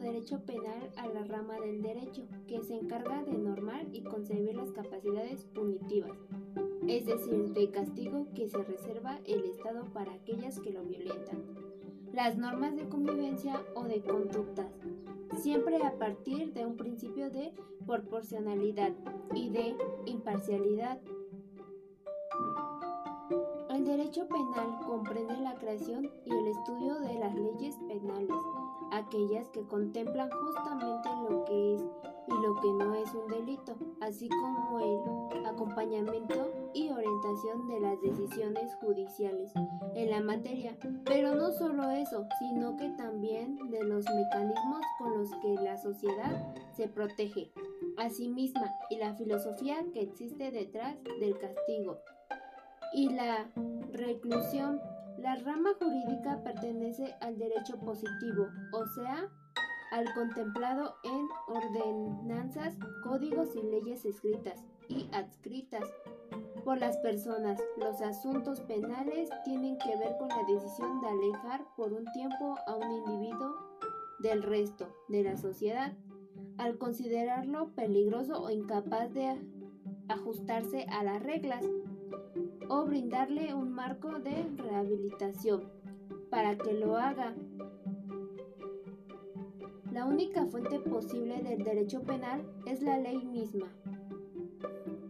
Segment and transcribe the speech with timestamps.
[0.00, 4.72] derecho penal a la rama del derecho, que se encarga de normar y concebir las
[4.72, 6.18] capacidades punitivas,
[6.86, 11.44] es decir, de castigo que se reserva el Estado para aquellas que lo violentan.
[12.12, 14.66] Las normas de convivencia o de conductas,
[15.36, 17.52] siempre a partir de un principio de
[17.86, 18.92] proporcionalidad
[19.34, 21.00] y de imparcialidad.
[23.70, 27.27] El derecho penal comprende la creación y el estudio de penales,
[28.98, 31.82] aquellas que contemplan justamente lo que es
[32.28, 38.00] y lo que no es un delito, así como el acompañamiento y orientación de las
[38.02, 39.52] decisiones judiciales
[39.94, 40.76] en la materia.
[41.04, 46.54] Pero no solo eso, sino que también de los mecanismos con los que la sociedad
[46.76, 47.50] se protege
[47.96, 51.98] a sí misma y la filosofía que existe detrás del castigo
[52.92, 53.50] y la
[53.92, 54.80] reclusión.
[55.18, 59.28] La rama jurídica pertenece al derecho positivo, o sea,
[59.90, 65.84] al contemplado en ordenanzas, códigos y leyes escritas y adscritas
[66.64, 67.60] por las personas.
[67.78, 72.76] Los asuntos penales tienen que ver con la decisión de alejar por un tiempo a
[72.76, 73.56] un individuo
[74.20, 75.94] del resto de la sociedad,
[76.58, 79.36] al considerarlo peligroso o incapaz de
[80.08, 81.64] ajustarse a las reglas
[82.68, 85.62] o brindarle un marco de rehabilitación
[86.30, 87.34] para que lo haga.
[89.92, 93.66] La única fuente posible del derecho penal es la ley misma,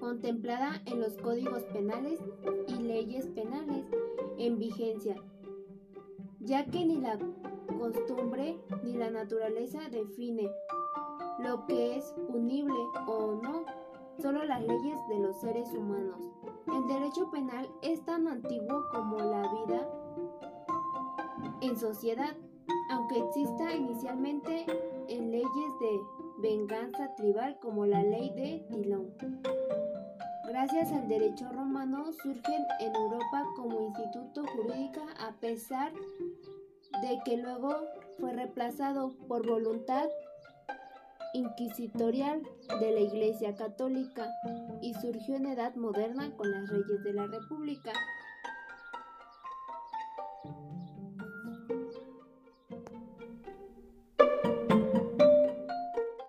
[0.00, 2.20] contemplada en los códigos penales
[2.66, 3.84] y leyes penales
[4.38, 5.16] en vigencia,
[6.40, 7.18] ya que ni la
[7.78, 10.50] costumbre ni la naturaleza define
[11.38, 12.74] lo que es punible
[13.06, 13.64] o no,
[14.20, 16.32] solo las leyes de los seres humanos.
[16.66, 19.88] El derecho penal es tan antiguo como la vida
[21.60, 22.34] en sociedad,
[22.90, 24.66] aunque exista inicialmente
[25.08, 26.00] en leyes de
[26.38, 29.14] venganza tribal como la ley de Tilón.
[30.46, 35.92] Gracias al derecho romano surgen en Europa como instituto jurídico a pesar
[37.02, 37.74] de que luego
[38.18, 40.08] fue reemplazado por voluntad
[41.32, 42.42] inquisitorial
[42.80, 44.28] de la Iglesia Católica
[44.80, 47.92] y surgió en edad moderna con las reyes de la República.